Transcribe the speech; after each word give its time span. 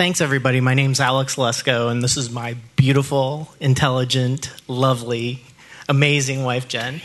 Thanks, 0.00 0.22
everybody. 0.22 0.62
My 0.62 0.72
name's 0.72 0.98
Alex 0.98 1.36
Lesko, 1.36 1.90
and 1.90 2.02
this 2.02 2.16
is 2.16 2.30
my 2.30 2.56
beautiful, 2.74 3.50
intelligent, 3.60 4.50
lovely, 4.66 5.42
amazing 5.90 6.42
wife, 6.42 6.68
Jen. 6.68 7.02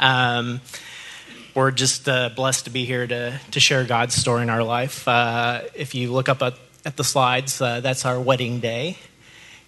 Um, 0.00 0.60
we're 1.54 1.70
just 1.70 2.08
uh, 2.08 2.30
blessed 2.30 2.64
to 2.64 2.72
be 2.72 2.84
here 2.84 3.06
to, 3.06 3.40
to 3.52 3.60
share 3.60 3.84
God's 3.84 4.16
story 4.16 4.42
in 4.42 4.50
our 4.50 4.64
life. 4.64 5.06
Uh, 5.06 5.60
if 5.76 5.94
you 5.94 6.10
look 6.10 6.28
up 6.28 6.42
at, 6.42 6.54
at 6.84 6.96
the 6.96 7.04
slides, 7.04 7.60
uh, 7.62 7.78
that's 7.78 8.04
our 8.04 8.20
wedding 8.20 8.58
day. 8.58 8.98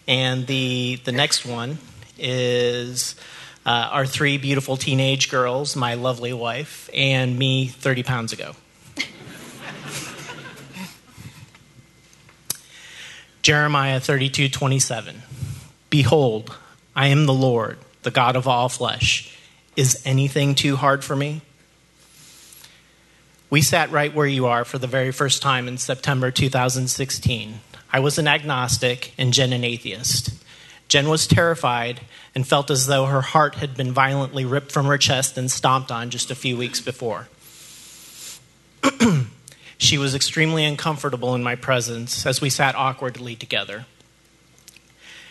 And 0.09 0.45
the, 0.49 0.99
the 1.05 1.13
next 1.13 1.47
one 1.47 1.79
is 2.19 3.15
uh, 3.65 3.89
our 3.93 4.05
three 4.05 4.37
beautiful 4.37 4.77
teenage 4.77 5.31
girls, 5.31 5.77
my 5.77 5.95
lovely 5.95 6.33
wife, 6.33 6.91
and 6.93 7.39
me 7.39 7.69
30 7.69 8.03
pounds 8.03 8.33
ago. 8.33 8.57
Jeremiah 13.45 14.01
32 14.01 14.49
27. 14.49 15.21
Behold, 15.91 16.57
I 16.97 17.09
am 17.09 17.27
the 17.27 17.35
Lord, 17.35 17.77
the 18.03 18.11
God 18.11 18.37
of 18.37 18.49
all 18.49 18.71
flesh. 18.71 19.37
Is 19.77 20.01
anything 20.07 20.55
too 20.55 20.77
hard 20.77 21.05
for 21.05 21.15
me? 21.15 21.43
We 23.51 23.61
sat 23.61 23.91
right 23.91 24.15
where 24.15 24.27
you 24.27 24.47
are 24.47 24.65
for 24.65 24.79
the 24.79 24.87
very 24.87 25.13
first 25.13 25.43
time 25.43 25.69
in 25.69 25.77
September 25.77 26.31
2016. 26.31 27.61
I 27.93 28.01
was 28.01 28.17
an 28.17 28.29
agnostic 28.29 29.13
and 29.19 29.35
Jen 29.35 29.53
an 29.53 29.63
atheist. 29.63 30.31
Jen 30.89 31.11
was 31.11 31.27
terrified 31.27 32.01
and 32.35 32.49
felt 32.49 32.71
as 32.71 32.87
though 32.87 33.05
her 33.05 33.21
heart 33.21 33.57
had 33.57 33.77
been 33.77 33.93
violently 33.93 34.47
ripped 34.47 34.73
from 34.73 34.87
her 34.87 34.97
chest 34.97 35.37
and 35.37 35.51
stomped 35.51 35.93
on 35.93 36.09
just 36.09 36.31
a 36.31 36.35
few 36.35 36.57
weeks 36.57 36.81
before. 36.81 37.29
She 39.79 39.99
was 39.99 40.15
extremely 40.15 40.65
uncomfortable 40.65 41.35
in 41.35 41.43
my 41.43 41.57
presence 41.57 42.27
as 42.27 42.41
we 42.41 42.51
sat 42.51 42.75
awkwardly 42.75 43.37
together. 43.37 43.87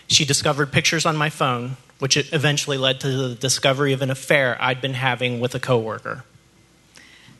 She 0.08 0.26
discovered 0.26 0.72
pictures 0.72 1.06
on 1.06 1.16
my 1.16 1.30
phone, 1.30 1.78
which 2.00 2.18
eventually 2.34 2.78
led 2.78 3.00
to 3.02 3.10
the 3.10 3.36
discovery 3.36 3.94
of 3.94 4.02
an 4.02 4.12
affair 4.12 4.58
I'd 4.60 4.82
been 4.82 4.96
having 4.96 5.40
with 5.40 5.56
a 5.56 5.60
coworker. 5.60 6.24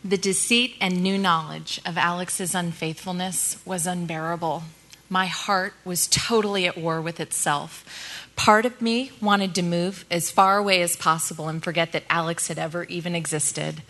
The 0.04 0.18
deceit 0.18 0.76
and 0.82 1.02
new 1.02 1.18
knowledge 1.18 1.80
of 1.86 1.98
Alex's 1.98 2.56
unfaithfulness 2.56 3.58
was 3.66 3.88
unbearable. 3.88 4.64
My 5.10 5.28
heart 5.28 5.74
was 5.86 6.08
totally 6.08 6.66
at 6.66 6.78
war 6.78 7.02
with 7.02 7.20
itself. 7.20 8.30
Part 8.36 8.66
of 8.66 8.82
me 8.82 9.12
wanted 9.22 9.54
to 9.56 9.62
move 9.62 10.06
as 10.10 10.32
far 10.32 10.58
away 10.58 10.82
as 10.82 10.96
possible 10.96 11.48
and 11.48 11.64
forget 11.64 11.92
that 11.92 12.04
Alex 12.10 12.48
had 12.48 12.58
ever 12.58 12.84
even 12.86 13.16
existed. 13.16 13.82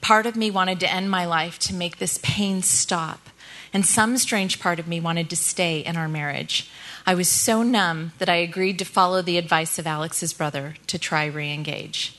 Part 0.00 0.26
of 0.26 0.36
me 0.36 0.50
wanted 0.50 0.80
to 0.80 0.92
end 0.92 1.10
my 1.10 1.24
life 1.26 1.58
to 1.60 1.74
make 1.74 1.98
this 1.98 2.18
pain 2.22 2.62
stop. 2.62 3.28
And 3.72 3.84
some 3.84 4.16
strange 4.16 4.60
part 4.60 4.78
of 4.78 4.88
me 4.88 5.00
wanted 5.00 5.28
to 5.30 5.36
stay 5.36 5.80
in 5.80 5.96
our 5.96 6.08
marriage. 6.08 6.70
I 7.06 7.14
was 7.14 7.28
so 7.28 7.62
numb 7.62 8.12
that 8.18 8.28
I 8.28 8.36
agreed 8.36 8.78
to 8.78 8.84
follow 8.84 9.22
the 9.22 9.38
advice 9.38 9.78
of 9.78 9.86
Alex's 9.86 10.32
brother 10.32 10.74
to 10.86 10.98
try 10.98 11.26
re 11.26 11.52
engage. 11.52 12.18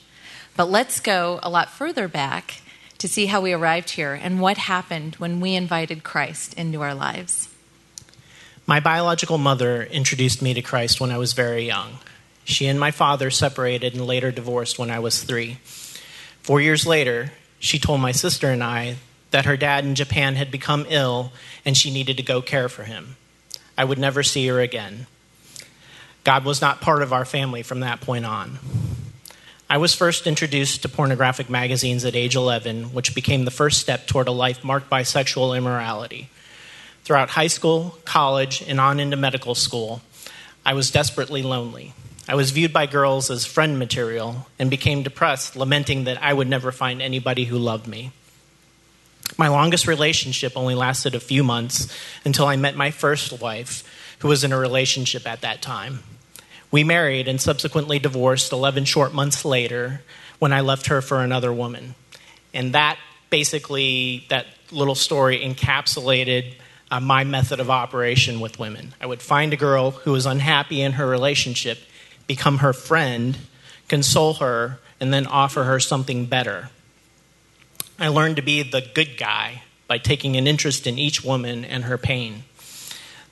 But 0.56 0.70
let's 0.70 1.00
go 1.00 1.40
a 1.42 1.50
lot 1.50 1.70
further 1.70 2.08
back 2.08 2.62
to 2.98 3.08
see 3.08 3.26
how 3.26 3.40
we 3.40 3.52
arrived 3.52 3.90
here 3.90 4.12
and 4.14 4.40
what 4.40 4.58
happened 4.58 5.16
when 5.16 5.40
we 5.40 5.54
invited 5.54 6.02
Christ 6.02 6.54
into 6.54 6.82
our 6.82 6.94
lives. 6.94 7.48
My 8.66 8.80
biological 8.80 9.38
mother 9.38 9.84
introduced 9.84 10.42
me 10.42 10.52
to 10.54 10.62
Christ 10.62 11.00
when 11.00 11.10
I 11.10 11.18
was 11.18 11.32
very 11.32 11.64
young. 11.64 11.98
She 12.44 12.66
and 12.66 12.78
my 12.78 12.90
father 12.90 13.30
separated 13.30 13.94
and 13.94 14.06
later 14.06 14.30
divorced 14.30 14.78
when 14.78 14.90
I 14.90 14.98
was 14.98 15.22
three. 15.22 15.58
Four 16.42 16.60
years 16.60 16.86
later, 16.86 17.32
she 17.58 17.78
told 17.78 18.00
my 18.00 18.12
sister 18.12 18.50
and 18.50 18.62
I 18.62 18.96
that 19.30 19.44
her 19.44 19.56
dad 19.56 19.84
in 19.84 19.94
Japan 19.94 20.36
had 20.36 20.50
become 20.50 20.86
ill 20.88 21.32
and 21.64 21.76
she 21.76 21.90
needed 21.90 22.16
to 22.16 22.22
go 22.22 22.40
care 22.40 22.68
for 22.68 22.84
him. 22.84 23.16
I 23.76 23.84
would 23.84 23.98
never 23.98 24.22
see 24.22 24.46
her 24.48 24.60
again. 24.60 25.06
God 26.24 26.44
was 26.44 26.60
not 26.60 26.80
part 26.80 27.02
of 27.02 27.12
our 27.12 27.24
family 27.24 27.62
from 27.62 27.80
that 27.80 28.00
point 28.00 28.26
on. 28.26 28.58
I 29.70 29.76
was 29.76 29.94
first 29.94 30.26
introduced 30.26 30.82
to 30.82 30.88
pornographic 30.88 31.50
magazines 31.50 32.04
at 32.04 32.16
age 32.16 32.34
11, 32.34 32.94
which 32.94 33.14
became 33.14 33.44
the 33.44 33.50
first 33.50 33.80
step 33.80 34.06
toward 34.06 34.26
a 34.26 34.32
life 34.32 34.64
marked 34.64 34.88
by 34.88 35.02
sexual 35.02 35.52
immorality. 35.52 36.30
Throughout 37.04 37.30
high 37.30 37.48
school, 37.48 37.98
college, 38.04 38.62
and 38.66 38.80
on 38.80 38.98
into 38.98 39.16
medical 39.16 39.54
school, 39.54 40.00
I 40.64 40.72
was 40.72 40.90
desperately 40.90 41.42
lonely. 41.42 41.92
I 42.30 42.34
was 42.34 42.50
viewed 42.50 42.74
by 42.74 42.84
girls 42.84 43.30
as 43.30 43.46
friend 43.46 43.78
material 43.78 44.46
and 44.58 44.68
became 44.68 45.02
depressed, 45.02 45.56
lamenting 45.56 46.04
that 46.04 46.22
I 46.22 46.34
would 46.34 46.46
never 46.46 46.70
find 46.70 47.00
anybody 47.00 47.46
who 47.46 47.56
loved 47.56 47.88
me. 47.88 48.12
My 49.38 49.48
longest 49.48 49.86
relationship 49.86 50.52
only 50.54 50.74
lasted 50.74 51.14
a 51.14 51.20
few 51.20 51.42
months 51.42 51.90
until 52.26 52.46
I 52.46 52.56
met 52.56 52.76
my 52.76 52.90
first 52.90 53.40
wife, 53.40 53.82
who 54.18 54.28
was 54.28 54.44
in 54.44 54.52
a 54.52 54.58
relationship 54.58 55.26
at 55.26 55.40
that 55.40 55.62
time. 55.62 56.00
We 56.70 56.84
married 56.84 57.28
and 57.28 57.40
subsequently 57.40 57.98
divorced 57.98 58.52
11 58.52 58.84
short 58.84 59.14
months 59.14 59.46
later 59.46 60.02
when 60.38 60.52
I 60.52 60.60
left 60.60 60.88
her 60.88 61.00
for 61.00 61.22
another 61.22 61.52
woman. 61.52 61.94
And 62.52 62.74
that 62.74 62.98
basically, 63.30 64.26
that 64.28 64.44
little 64.70 64.94
story 64.94 65.40
encapsulated 65.40 66.54
uh, 66.90 67.00
my 67.00 67.24
method 67.24 67.58
of 67.58 67.70
operation 67.70 68.40
with 68.40 68.58
women. 68.58 68.94
I 69.00 69.06
would 69.06 69.22
find 69.22 69.54
a 69.54 69.56
girl 69.56 69.92
who 69.92 70.12
was 70.12 70.26
unhappy 70.26 70.82
in 70.82 70.92
her 70.92 71.06
relationship 71.06 71.78
become 72.28 72.58
her 72.58 72.72
friend, 72.72 73.36
console 73.88 74.34
her, 74.34 74.78
and 75.00 75.12
then 75.12 75.26
offer 75.26 75.64
her 75.64 75.80
something 75.80 76.26
better. 76.26 76.70
I 77.98 78.08
learned 78.08 78.36
to 78.36 78.42
be 78.42 78.62
the 78.62 78.86
good 78.94 79.16
guy 79.16 79.62
by 79.88 79.98
taking 79.98 80.36
an 80.36 80.46
interest 80.46 80.86
in 80.86 80.98
each 80.98 81.24
woman 81.24 81.64
and 81.64 81.84
her 81.84 81.98
pain. 81.98 82.44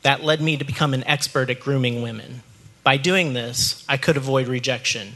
That 0.02 0.24
led 0.24 0.40
me 0.40 0.56
to 0.56 0.64
become 0.64 0.94
an 0.94 1.04
expert 1.04 1.50
at 1.50 1.60
grooming 1.60 2.02
women. 2.02 2.42
By 2.82 2.96
doing 2.96 3.32
this, 3.32 3.84
I 3.88 3.96
could 3.96 4.16
avoid 4.16 4.48
rejection. 4.48 5.14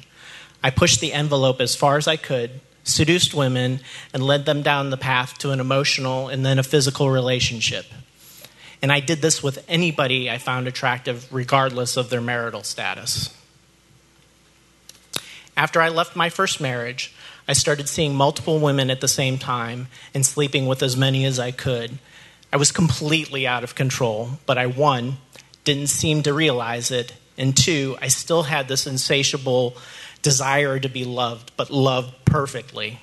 I 0.63 0.71
pushed 0.71 1.01
the 1.01 1.13
envelope 1.13 1.61
as 1.61 1.75
far 1.75 1.97
as 1.97 2.07
I 2.07 2.17
could, 2.17 2.61
seduced 2.85 3.33
women, 3.33 3.81
and 4.13 4.23
led 4.23 4.45
them 4.45 4.63
down 4.63 4.91
the 4.91 4.97
path 4.97 5.39
to 5.39 5.53
an 5.53 5.61
emotional 5.61 6.29
and 6.29 6.45
then 6.45 6.59
a 6.59 6.65
physical 6.65 7.11
relationship. 7.11 7.87
And 8.83 8.93
I 8.93 9.01
did 9.01 9.23
this 9.23 9.43
with 9.43 9.65
anybody 9.69 10.31
I 10.31 10.39
found 10.39 10.67
attractive, 10.67 11.33
regardless 11.33 11.97
of 11.97 12.11
their 12.11 12.21
marital 12.21 12.63
status. 12.63 13.35
After 15.61 15.83
I 15.83 15.91
left 15.91 16.17
my 16.17 16.31
first 16.31 16.59
marriage, 16.59 17.15
I 17.47 17.53
started 17.53 17.87
seeing 17.87 18.15
multiple 18.15 18.61
women 18.61 18.91
at 18.91 19.03
the 19.03 19.07
same 19.07 19.37
time 19.37 19.89
and 20.15 20.25
sleeping 20.25 20.67
with 20.67 20.83
as 20.83 20.97
many 20.97 21.27
as 21.27 21.39
I 21.39 21.51
could. 21.51 21.99
I 22.51 22.57
was 22.57 22.73
completely 22.73 23.47
out 23.47 23.63
of 23.63 23.75
control, 23.75 24.31
but 24.47 24.57
I, 24.57 24.65
one, 24.65 25.19
didn't 25.65 25.89
seem 25.89 26.23
to 26.23 26.33
realize 26.33 26.91
it, 26.91 27.13
and 27.37 27.55
two, 27.55 27.99
I 28.01 28.09
still 28.09 28.45
had 28.45 28.69
this 28.69 28.87
insatiable 28.87 29.77
desire 30.23 30.79
to 30.81 30.89
be 30.89 31.05
loved, 31.05 31.53
but 31.59 31.71
loved 31.71 32.25
perfectly. 32.25 32.99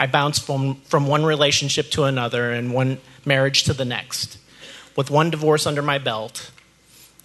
I 0.00 0.06
bounced 0.06 0.46
from, 0.46 0.76
from 0.86 1.06
one 1.06 1.26
relationship 1.26 1.90
to 1.90 2.04
another 2.04 2.50
and 2.50 2.72
one 2.72 2.96
marriage 3.26 3.64
to 3.64 3.74
the 3.74 3.84
next. 3.84 4.38
With 4.96 5.10
one 5.10 5.28
divorce 5.28 5.66
under 5.66 5.82
my 5.82 5.98
belt, 5.98 6.50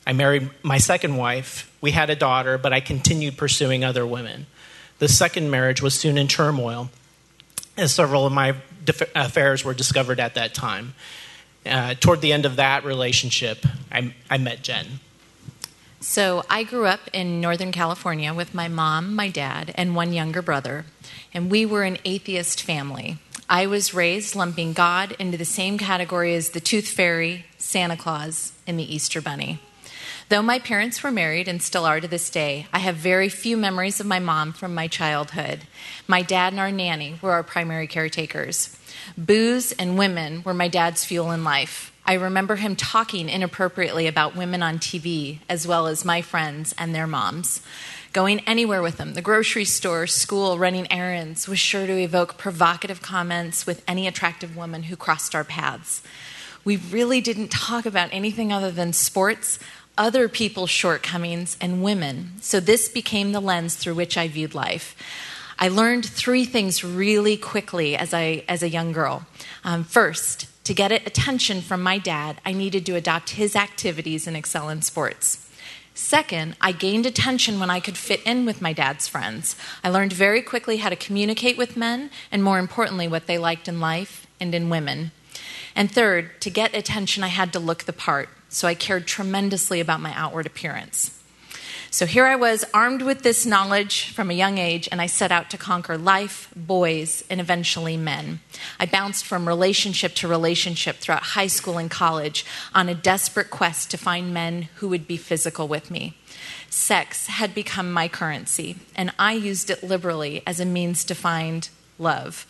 I 0.10 0.14
married 0.14 0.50
my 0.64 0.80
second 0.80 1.18
wife. 1.18 1.72
We 1.82 1.92
had 1.92 2.10
a 2.10 2.16
daughter, 2.16 2.58
but 2.58 2.74
I 2.74 2.80
continued 2.80 3.38
pursuing 3.38 3.84
other 3.84 4.08
women. 4.08 4.48
The 4.98 5.08
second 5.08 5.52
marriage 5.52 5.84
was 5.84 5.94
soon 5.94 6.18
in 6.18 6.28
turmoil, 6.28 6.90
as 7.78 7.94
several 7.94 8.26
of 8.26 8.34
my 8.34 8.56
affairs 9.14 9.64
were 9.64 9.76
discovered 9.76 10.20
at 10.20 10.34
that 10.34 10.56
time. 10.56 10.96
Uh, 11.64 11.94
toward 11.94 12.22
the 12.22 12.34
end 12.34 12.48
of 12.48 12.56
that 12.56 12.86
relationship, 12.86 13.64
I, 13.92 14.16
I 14.32 14.40
met 14.40 14.64
Jen. 14.64 15.00
So 16.00 16.44
I 16.50 16.64
grew 16.64 16.88
up 16.88 17.02
in 17.14 17.40
Northern 17.40 17.72
California 17.72 18.34
with 18.34 18.56
my 18.56 18.68
mom, 18.68 19.14
my 19.14 19.30
dad, 19.30 19.72
and 19.76 19.96
one 19.96 20.12
younger 20.12 20.42
brother, 20.42 20.86
and 21.36 21.52
we 21.52 21.68
were 21.68 21.84
an 21.84 22.00
atheist 22.04 22.64
family. 22.64 23.20
I 23.48 23.68
was 23.68 23.94
raised 23.94 24.36
lumping 24.36 24.74
God 24.74 25.16
into 25.20 25.38
the 25.38 25.46
same 25.46 25.78
category 25.78 26.34
as 26.34 26.50
the 26.50 26.60
Tooth 26.60 26.88
Fairy, 26.88 27.46
Santa 27.60 27.96
Claus, 27.96 28.54
and 28.66 28.80
the 28.80 28.96
Easter 28.96 29.22
Bunny. 29.22 29.60
Though 30.30 30.44
my 30.44 30.60
parents 30.60 31.02
were 31.02 31.10
married 31.10 31.48
and 31.48 31.60
still 31.60 31.86
are 31.86 32.00
to 32.00 32.08
this 32.08 32.30
day, 32.30 32.68
I 32.72 32.78
have 32.78 32.96
very 32.98 33.30
few 33.30 33.58
memories 33.58 34.00
of 34.00 34.06
my 34.06 34.20
mom 34.20 34.54
from 34.54 34.76
my 34.76 34.88
childhood. 34.88 35.62
My 36.08 36.22
dad 36.22 36.54
and 36.54 36.60
our 36.60 36.72
nanny 36.72 37.18
were 37.20 37.32
our 37.32 37.42
primary 37.42 37.88
caretakers. 37.88 38.78
Booze 39.18 39.72
and 39.72 39.98
women 39.98 40.44
were 40.44 40.54
my 40.54 40.68
dad's 40.68 41.04
fuel 41.04 41.32
in 41.32 41.44
life. 41.44 41.92
I 42.06 42.14
remember 42.14 42.58
him 42.58 42.76
talking 42.76 43.28
inappropriately 43.28 44.06
about 44.06 44.36
women 44.36 44.62
on 44.62 44.78
TV, 44.78 45.40
as 45.50 45.66
well 45.66 45.88
as 45.88 46.06
my 46.06 46.22
friends 46.22 46.76
and 46.78 46.94
their 46.94 47.08
moms. 47.08 47.64
Going 48.14 48.42
anywhere 48.42 48.84
with 48.84 48.98
them, 48.98 49.16
the 49.16 49.24
grocery 49.24 49.66
store, 49.66 50.06
school, 50.06 50.60
running 50.60 50.92
errands, 50.92 51.48
was 51.48 51.58
sure 51.58 51.88
to 51.88 51.98
evoke 51.98 52.38
provocative 52.38 53.02
comments 53.02 53.66
with 53.66 53.84
any 53.88 54.06
attractive 54.06 54.56
woman 54.56 54.84
who 54.84 54.96
crossed 54.96 55.34
our 55.34 55.44
paths. 55.44 56.04
We 56.66 56.76
really 56.76 57.22
didn't 57.22 57.50
talk 57.50 57.86
about 57.86 58.10
anything 58.12 58.52
other 58.52 58.70
than 58.70 58.94
sports, 58.94 59.60
other 60.00 60.28
people's 60.28 60.72
shortcomings, 60.72 61.58
and 61.62 61.84
women. 61.84 62.32
So 62.42 62.60
this 62.60 62.90
became 62.90 63.34
the 63.34 63.40
lens 63.40 63.76
through 63.76 63.96
which 63.96 64.18
I 64.18 64.28
viewed 64.28 64.56
life. 64.56 64.96
I 65.60 65.68
learned 65.68 66.06
three 66.06 66.46
things 66.46 66.84
really 66.84 67.36
quickly 67.38 67.98
as, 67.98 68.14
I, 68.14 68.44
as 68.48 68.64
a 68.64 68.70
young 68.70 68.94
girl. 68.94 69.28
Um, 69.64 69.84
first, 69.84 70.48
To 70.70 70.76
get 70.76 70.92
attention 70.92 71.62
from 71.62 71.82
my 71.82 71.98
dad, 71.98 72.42
I 72.46 72.54
needed 72.54 72.86
to 72.86 72.96
adopt 72.96 73.32
his 73.32 73.56
activities 73.56 74.28
and 74.28 74.38
excel 74.38 74.70
in 74.70 74.84
sports. 74.84 75.50
Second, 75.96 76.56
I 76.62 76.74
gained 76.74 77.08
attention 77.08 77.60
when 77.60 77.72
I 77.72 77.80
could 77.80 77.98
fit 77.98 78.22
in 78.24 78.46
with 78.46 78.62
my 78.62 78.72
dad's 78.72 79.08
friends. 79.08 79.56
I 79.84 79.90
learned 79.90 80.14
very 80.14 80.44
quickly 80.44 80.78
how 80.78 80.90
to 80.90 80.96
communicate 80.96 81.58
with 81.58 81.76
men, 81.76 82.12
and 82.32 82.44
more 82.44 82.60
importantly, 82.60 83.08
what 83.08 83.26
they 83.26 83.40
liked 83.40 83.68
in 83.68 83.80
life 83.80 84.28
and 84.40 84.54
in 84.54 84.70
women. 84.70 85.10
And 85.76 85.92
third, 85.92 86.40
to 86.42 86.52
get 86.52 86.76
attention, 86.76 87.24
I 87.24 87.30
had 87.30 87.52
to 87.54 87.60
look 87.60 87.86
the 87.86 87.92
part, 87.92 88.30
so 88.50 88.68
I 88.68 88.76
cared 88.76 89.08
tremendously 89.08 89.80
about 89.80 90.02
my 90.02 90.14
outward 90.14 90.46
appearance. 90.46 91.16
So 91.92 92.06
here 92.06 92.26
I 92.26 92.36
was, 92.36 92.64
armed 92.72 93.02
with 93.02 93.24
this 93.24 93.48
knowledge 93.48 94.12
from 94.14 94.30
a 94.30 94.36
young 94.36 94.60
age, 94.60 94.88
and 94.92 95.02
I 95.02 95.08
set 95.08 95.32
out 95.32 95.50
to 95.50 95.58
conquer 95.58 95.98
life, 95.98 96.54
boys, 96.56 97.24
and 97.32 97.42
eventually 97.42 97.98
men. 97.98 98.42
I 98.80 98.86
bounced 98.86 99.26
from 99.26 99.48
relationship 99.48 100.14
to 100.16 100.28
relationship 100.28 100.98
throughout 100.98 101.24
high 101.24 101.48
school 101.48 101.80
and 101.80 101.90
college 101.90 102.46
on 102.76 102.90
a 102.90 102.94
desperate 102.94 103.50
quest 103.50 103.90
to 103.90 103.98
find 103.98 104.32
men 104.32 104.70
who 104.76 104.90
would 104.90 105.08
be 105.08 105.18
physical 105.18 105.68
with 105.68 105.90
me. 105.90 106.16
Sex 106.70 107.26
had 107.26 107.56
become 107.56 107.92
my 107.92 108.08
currency, 108.08 108.76
and 108.96 109.12
I 109.18 109.34
used 109.34 109.72
it 109.72 109.84
liberally 109.84 110.44
as 110.46 110.60
a 110.60 110.66
means 110.66 111.04
to 111.06 111.16
find 111.16 111.68
love. 111.98 112.46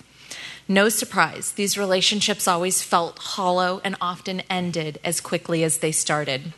No 0.71 0.87
surprise, 0.87 1.53
these 1.53 1.79
relationships 1.79 2.47
always 2.47 2.83
felt 2.83 3.17
hollow 3.17 3.81
and 3.83 3.95
often 3.99 4.41
ended 4.51 4.99
as 5.03 5.19
quickly 5.19 5.63
as 5.63 5.79
they 5.79 5.91
started. 5.91 6.53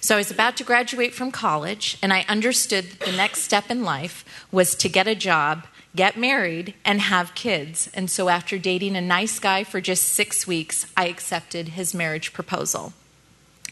So 0.00 0.16
I 0.16 0.18
was 0.18 0.32
about 0.32 0.56
to 0.56 0.64
graduate 0.64 1.14
from 1.14 1.30
college, 1.30 1.98
and 2.02 2.12
I 2.12 2.24
understood 2.28 2.86
that 2.86 3.06
the 3.06 3.16
next 3.16 3.42
step 3.42 3.70
in 3.70 3.84
life 3.84 4.24
was 4.50 4.74
to 4.74 4.88
get 4.88 5.06
a 5.06 5.14
job, 5.14 5.68
get 5.94 6.18
married, 6.18 6.74
and 6.84 7.00
have 7.00 7.36
kids. 7.36 7.88
And 7.94 8.10
so 8.10 8.28
after 8.28 8.58
dating 8.58 8.96
a 8.96 9.00
nice 9.00 9.38
guy 9.38 9.62
for 9.62 9.80
just 9.80 10.08
six 10.08 10.44
weeks, 10.44 10.86
I 10.96 11.06
accepted 11.06 11.68
his 11.68 11.94
marriage 11.94 12.32
proposal. 12.32 12.92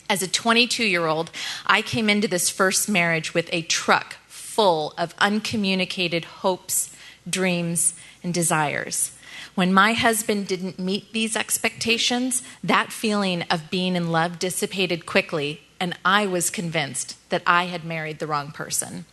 As 0.09 0.23
a 0.23 0.29
22 0.29 0.85
year 0.85 1.07
old, 1.07 1.33
I 1.67 1.83
came 1.83 2.09
into 2.09 2.29
this 2.29 2.49
first 2.51 2.89
marriage 2.89 3.35
with 3.35 3.49
a 3.51 3.63
truck 3.63 4.15
full 4.29 4.95
of 4.97 5.13
uncommunicated 5.19 6.25
hopes, 6.25 6.95
dreams, 7.29 7.95
and 8.23 8.33
desires. 8.33 9.11
When 9.57 9.73
my 9.73 9.95
husband 9.95 10.47
didn't 10.47 10.79
meet 10.79 11.15
these 11.15 11.35
expectations, 11.35 12.43
that 12.63 12.93
feeling 12.93 13.41
of 13.51 13.71
being 13.71 13.97
in 13.97 14.13
love 14.13 14.39
dissipated 14.39 15.07
quickly, 15.07 15.63
and 15.81 15.99
I 16.05 16.27
was 16.27 16.51
convinced 16.51 17.17
that 17.31 17.43
I 17.47 17.65
had 17.65 17.83
married 17.83 18.19
the 18.19 18.27
wrong 18.27 18.51
person. 18.51 19.07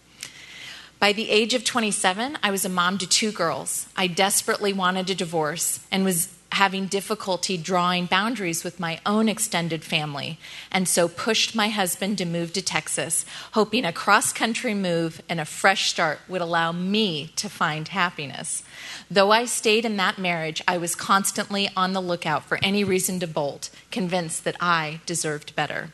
By 1.00 1.14
the 1.14 1.30
age 1.30 1.54
of 1.54 1.64
27, 1.64 2.38
I 2.44 2.52
was 2.52 2.66
a 2.66 2.70
mom 2.70 2.98
to 2.98 3.08
two 3.08 3.32
girls. 3.32 3.88
I 3.96 4.08
desperately 4.08 4.74
wanted 4.74 5.10
a 5.10 5.16
divorce 5.16 5.80
and 5.90 6.04
was 6.04 6.28
having 6.54 6.88
difficulty 6.88 7.58
drawing 7.58 8.06
boundaries 8.06 8.64
with 8.64 8.80
my 8.80 9.00
own 9.06 9.28
extended 9.30 9.84
family, 9.84 10.40
and 10.72 10.88
so 10.88 11.08
pushed 11.08 11.56
my 11.56 11.70
husband 11.70 12.18
to 12.18 12.26
move 12.26 12.54
to 12.54 12.62
Texas, 12.62 13.26
hoping 13.52 13.86
a 13.86 13.94
cross 13.94 14.32
country 14.32 14.74
move 14.74 15.22
and 15.28 15.40
a 15.40 15.46
fresh 15.46 15.90
start 15.90 16.20
would 16.28 16.42
allow 16.42 16.72
me 16.72 17.28
to 17.36 17.50
find 17.50 17.90
happiness. 17.90 18.64
Though 19.10 19.32
I 19.32 19.46
stayed 19.46 19.86
in 19.86 19.98
that 19.98 20.18
marriage, 20.18 20.64
I 20.68 20.78
was 20.78 20.96
constantly 20.96 21.70
on 21.76 21.94
the 21.94 22.02
lookout 22.02 22.46
for 22.46 22.60
any 22.64 22.84
reason 22.84 23.20
to 23.20 23.28
bolt, 23.28 23.70
convinced 23.92 24.44
that 24.44 24.58
I 24.60 25.02
deserved 25.06 25.56
better. 25.56 25.92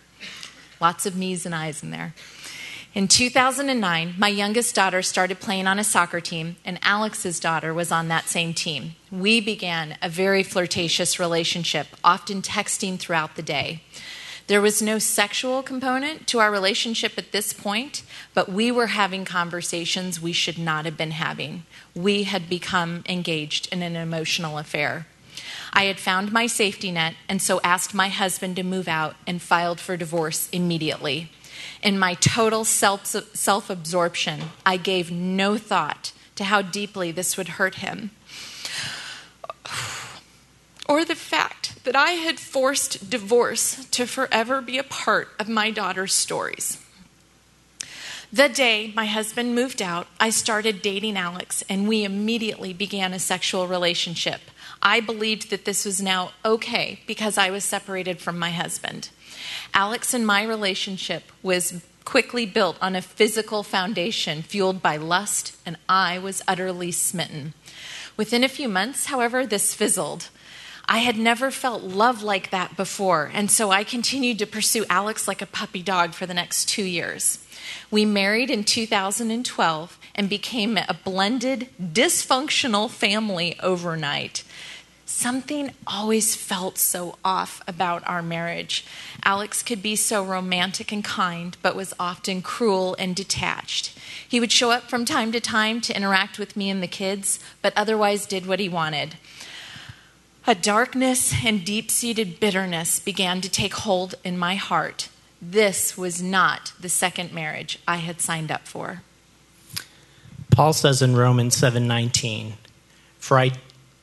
Lots 0.80 1.06
of 1.06 1.16
me's 1.16 1.46
and 1.46 1.56
I's 1.56 1.84
in 1.84 1.92
there. 1.92 2.14
In 2.96 3.08
2009, 3.08 4.16
my 4.18 4.30
youngest 4.30 4.74
daughter 4.74 5.02
started 5.02 5.40
playing 5.40 5.68
on 5.68 5.78
a 5.78 5.84
soccer 5.84 6.20
team, 6.20 6.56
and 6.66 6.80
Alex's 6.82 7.40
daughter 7.40 7.74
was 7.74 7.92
on 7.92 8.08
that 8.08 8.28
same 8.28 8.54
team. 8.54 8.96
We 9.12 9.42
began 9.42 9.98
a 10.02 10.10
very 10.10 10.44
flirtatious 10.44 11.20
relationship, 11.20 11.88
often 12.04 12.42
texting 12.42 13.00
throughout 13.00 13.36
the 13.36 13.42
day. 13.42 13.82
There 14.46 14.62
was 14.62 14.82
no 14.82 14.98
sexual 14.98 15.62
component 15.62 16.26
to 16.28 16.40
our 16.40 16.52
relationship 16.52 17.18
at 17.18 17.32
this 17.32 17.54
point, 17.54 18.04
but 18.34 18.50
we 18.50 18.72
were 18.72 18.88
having 18.88 19.26
conversations 19.26 20.22
we 20.22 20.34
should 20.34 20.58
not 20.58 20.86
have 20.86 20.98
been 20.98 21.12
having. 21.12 21.66
We 21.96 22.24
had 22.24 22.50
become 22.50 23.04
engaged 23.08 23.72
in 23.72 23.84
an 23.84 23.96
emotional 23.96 24.58
affair. 24.58 25.06
I 25.72 25.84
had 25.84 26.00
found 26.00 26.32
my 26.32 26.48
safety 26.48 26.92
net 26.92 27.14
and 27.28 27.42
so 27.42 27.62
asked 27.64 27.94
my 27.94 28.10
husband 28.10 28.56
to 28.56 28.64
move 28.64 28.88
out 28.88 29.16
and 29.28 29.42
filed 29.42 29.80
for 29.80 29.96
divorce 29.98 30.50
immediately. 30.52 31.32
In 31.84 32.00
my 32.00 32.16
total 32.16 32.64
self 32.64 33.70
absorption, 33.70 34.42
I 34.66 34.78
gave 34.78 35.12
no 35.12 35.58
thought 35.58 36.12
to 36.36 36.46
how 36.46 36.62
deeply 36.62 37.12
this 37.12 37.38
would 37.38 37.50
hurt 37.50 37.76
him. 37.76 38.12
Or 40.90 41.06
the 41.06 41.14
fact 41.14 41.84
that 41.84 41.96
I 41.96 42.14
had 42.14 42.40
forced 42.40 43.12
divorce 43.12 43.86
to 43.92 44.08
forever 44.08 44.60
be 44.60 44.80
a 44.80 44.84
part 44.84 45.30
of 45.38 45.48
my 45.48 45.70
daughter's 45.70 46.16
stories. 46.16 46.84
The 48.34 48.50
day 48.50 48.92
my 48.96 49.06
husband 49.06 49.54
moved 49.54 49.84
out, 49.84 50.08
I 50.20 50.32
started 50.32 50.82
dating 50.82 51.16
Alex, 51.16 51.64
and 51.70 51.88
we 51.88 52.04
immediately 52.04 52.74
began 52.74 53.14
a 53.14 53.20
sexual 53.20 53.68
relationship. 53.68 54.42
I 54.82 55.00
believed 55.00 55.52
that 55.52 55.66
this 55.66 55.86
was 55.86 56.02
now 56.02 56.32
okay 56.44 57.02
because 57.06 57.38
I 57.38 57.52
was 57.52 57.64
separated 57.64 58.20
from 58.20 58.40
my 58.40 58.50
husband. 58.50 59.10
Alex 59.76 60.16
and 60.16 60.26
my 60.26 60.44
relationship 60.44 61.24
was 61.44 61.84
quickly 62.04 62.48
built 62.48 62.78
on 62.82 62.96
a 62.96 63.02
physical 63.04 63.62
foundation 63.62 64.42
fueled 64.42 64.82
by 64.82 64.98
lust, 64.98 65.56
and 65.68 65.78
I 65.88 66.18
was 66.18 66.42
utterly 66.48 66.92
smitten. 66.92 67.54
Within 68.18 68.44
a 68.44 68.50
few 68.50 68.68
months, 68.68 69.06
however, 69.06 69.46
this 69.46 69.76
fizzled. 69.76 70.30
I 70.92 70.98
had 70.98 71.18
never 71.18 71.52
felt 71.52 71.84
love 71.84 72.24
like 72.24 72.50
that 72.50 72.76
before, 72.76 73.30
and 73.34 73.52
so 73.52 73.70
I 73.70 73.84
continued 73.84 74.40
to 74.40 74.48
pursue 74.48 74.86
Alex 74.90 75.28
like 75.28 75.42
a 75.42 75.46
puppy 75.46 75.84
dog 75.84 76.14
for 76.14 76.26
the 76.26 76.34
next 76.34 76.68
two 76.68 76.84
years. 76.84 77.46
We 77.92 78.04
married 78.04 78.50
in 78.50 78.64
2012 78.64 80.00
and 80.16 80.28
became 80.28 80.78
a 80.78 80.98
blended, 81.06 81.70
dysfunctional 81.80 82.90
family 82.90 83.56
overnight 83.62 84.44
something 85.10 85.72
always 85.88 86.36
felt 86.36 86.78
so 86.78 87.18
off 87.26 87.62
about 87.68 88.08
our 88.08 88.22
marriage. 88.22 88.86
Alex 89.24 89.64
could 89.64 89.82
be 89.82 89.96
so 89.96 90.24
romantic 90.24 90.92
and 90.92 91.04
kind, 91.04 91.58
but 91.64 91.76
was 91.76 91.94
often 92.00 92.42
cruel 92.44 92.96
and 93.00 93.16
detached. 93.16 93.98
He 94.28 94.40
would 94.40 94.52
show 94.52 94.70
up 94.70 94.84
from 94.84 95.06
time 95.06 95.32
to 95.32 95.40
time 95.40 95.82
to 95.82 95.96
interact 95.96 96.38
with 96.38 96.56
me 96.56 96.70
and 96.70 96.82
the 96.82 96.88
kids, 96.88 97.40
but 97.62 97.74
otherwise 97.76 98.28
did 98.28 98.46
what 98.46 98.60
he 98.60 98.70
wanted. 98.70 99.16
A 100.48 100.56
darkness 100.56 101.34
and 101.46 101.64
deep 101.64 101.92
seated 101.92 102.40
bitterness 102.40 103.00
began 103.00 103.42
to 103.42 103.50
take 103.50 103.74
hold 103.74 104.16
in 104.24 104.38
my 104.38 104.56
heart. 104.56 105.10
This 105.42 105.98
was 105.98 106.22
not 106.22 106.74
the 106.80 106.90
second 106.90 107.32
marriage 107.32 107.80
I 107.88 107.98
had 107.98 108.22
signed 108.22 108.52
up 108.52 108.68
for. 108.68 109.02
Paul 110.50 110.74
says 110.74 111.02
in 111.02 111.16
Romans 111.16 111.56
7:19, 111.56 112.58
"For 113.20 113.40
I 113.40 113.52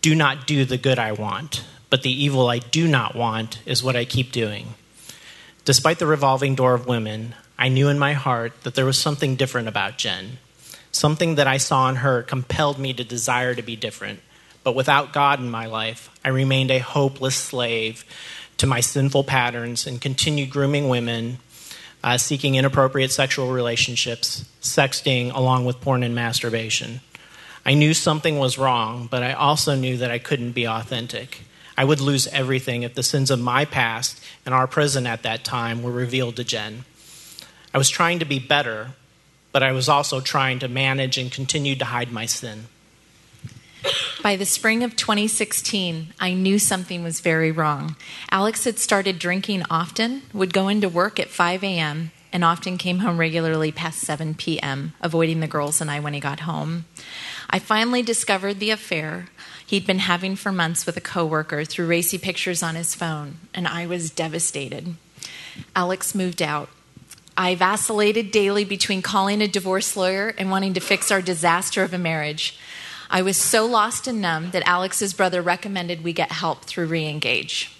do 0.02 0.14
not 0.14 0.46
do 0.46 0.64
the 0.64 0.78
good 0.78 0.98
I 0.98 1.12
want, 1.12 1.64
but 1.90 2.02
the 2.02 2.24
evil 2.24 2.48
I 2.48 2.58
do 2.58 2.86
not 2.86 3.16
want 3.16 3.58
is 3.66 3.82
what 3.82 3.96
I 3.96 4.04
keep 4.04 4.30
doing. 4.30 4.74
Despite 5.64 5.98
the 5.98 6.06
revolving 6.06 6.54
door 6.54 6.74
of 6.74 6.86
women, 6.86 7.34
I 7.58 7.68
knew 7.68 7.88
in 7.88 7.98
my 7.98 8.12
heart 8.12 8.62
that 8.62 8.74
there 8.74 8.84
was 8.84 8.98
something 8.98 9.34
different 9.34 9.66
about 9.66 9.98
Jen. 9.98 10.38
Something 10.92 11.34
that 11.34 11.46
I 11.46 11.56
saw 11.56 11.88
in 11.88 11.96
her 11.96 12.22
compelled 12.22 12.78
me 12.78 12.92
to 12.92 13.02
desire 13.02 13.54
to 13.54 13.62
be 13.62 13.74
different. 13.76 14.20
But 14.66 14.74
without 14.74 15.12
God 15.12 15.38
in 15.38 15.48
my 15.48 15.66
life, 15.66 16.10
I 16.24 16.30
remained 16.30 16.72
a 16.72 16.80
hopeless 16.80 17.36
slave 17.36 18.04
to 18.56 18.66
my 18.66 18.80
sinful 18.80 19.22
patterns 19.22 19.86
and 19.86 20.00
continued 20.00 20.50
grooming 20.50 20.88
women, 20.88 21.38
uh, 22.02 22.18
seeking 22.18 22.56
inappropriate 22.56 23.12
sexual 23.12 23.52
relationships, 23.52 24.44
sexting, 24.60 25.32
along 25.32 25.66
with 25.66 25.80
porn 25.80 26.02
and 26.02 26.16
masturbation. 26.16 27.00
I 27.64 27.74
knew 27.74 27.94
something 27.94 28.40
was 28.40 28.58
wrong, 28.58 29.06
but 29.08 29.22
I 29.22 29.34
also 29.34 29.76
knew 29.76 29.98
that 29.98 30.10
I 30.10 30.18
couldn't 30.18 30.50
be 30.50 30.66
authentic. 30.66 31.42
I 31.78 31.84
would 31.84 32.00
lose 32.00 32.26
everything 32.26 32.82
if 32.82 32.94
the 32.96 33.04
sins 33.04 33.30
of 33.30 33.38
my 33.38 33.66
past 33.66 34.20
and 34.44 34.52
our 34.52 34.66
prison 34.66 35.06
at 35.06 35.22
that 35.22 35.44
time 35.44 35.80
were 35.80 35.92
revealed 35.92 36.34
to 36.36 36.44
Jen. 36.44 36.86
I 37.72 37.78
was 37.78 37.88
trying 37.88 38.18
to 38.18 38.24
be 38.24 38.40
better, 38.40 38.94
but 39.52 39.62
I 39.62 39.70
was 39.70 39.88
also 39.88 40.20
trying 40.20 40.58
to 40.58 40.66
manage 40.66 41.18
and 41.18 41.30
continue 41.30 41.76
to 41.76 41.84
hide 41.84 42.10
my 42.10 42.26
sin. 42.26 42.64
By 44.22 44.36
the 44.36 44.46
spring 44.46 44.82
of 44.82 44.96
2016, 44.96 46.14
I 46.18 46.32
knew 46.32 46.58
something 46.58 47.02
was 47.04 47.20
very 47.20 47.52
wrong. 47.52 47.96
Alex 48.30 48.64
had 48.64 48.78
started 48.78 49.18
drinking 49.18 49.62
often, 49.70 50.22
would 50.32 50.54
go 50.54 50.68
into 50.68 50.88
work 50.88 51.20
at 51.20 51.28
5 51.28 51.62
a.m., 51.62 52.12
and 52.32 52.44
often 52.44 52.76
came 52.76 52.98
home 52.98 53.18
regularly 53.18 53.72
past 53.72 54.00
7 54.00 54.34
p.m., 54.34 54.94
avoiding 55.00 55.40
the 55.40 55.46
girls 55.46 55.80
and 55.80 55.90
I 55.90 56.00
when 56.00 56.12
he 56.12 56.20
got 56.20 56.40
home. 56.40 56.84
I 57.48 57.58
finally 57.58 58.02
discovered 58.02 58.58
the 58.58 58.70
affair 58.70 59.28
he'd 59.66 59.86
been 59.86 60.00
having 60.00 60.36
for 60.36 60.52
months 60.52 60.86
with 60.86 60.96
a 60.96 61.00
coworker 61.00 61.64
through 61.64 61.86
racy 61.86 62.18
pictures 62.18 62.62
on 62.62 62.74
his 62.74 62.94
phone, 62.94 63.36
and 63.54 63.66
I 63.66 63.86
was 63.86 64.10
devastated. 64.10 64.96
Alex 65.74 66.14
moved 66.14 66.42
out. 66.42 66.68
I 67.36 67.54
vacillated 67.54 68.30
daily 68.30 68.64
between 68.64 69.02
calling 69.02 69.42
a 69.42 69.48
divorce 69.48 69.96
lawyer 69.96 70.34
and 70.38 70.50
wanting 70.50 70.74
to 70.74 70.80
fix 70.80 71.10
our 71.10 71.20
disaster 71.20 71.82
of 71.82 71.92
a 71.92 71.98
marriage. 71.98 72.58
I 73.10 73.22
was 73.22 73.36
so 73.36 73.66
lost 73.66 74.06
and 74.06 74.20
numb 74.20 74.50
that 74.50 74.66
Alex's 74.66 75.14
brother 75.14 75.42
recommended 75.42 76.02
we 76.02 76.12
get 76.12 76.32
help 76.32 76.64
through 76.64 76.88
Reengage. 76.88 77.72